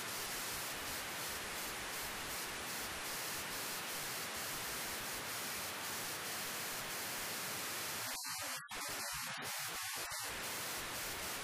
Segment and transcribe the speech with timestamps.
[9.31, 11.40] フフフ。